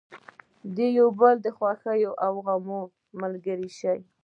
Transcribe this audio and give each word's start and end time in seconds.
د 0.75 0.77
یو 0.97 1.07
بل 1.19 1.35
د 1.45 1.47
خوښیو 1.57 2.11
او 2.25 2.33
غمونو 2.45 2.93
ملګري 3.21 3.69
شئ. 3.79 3.99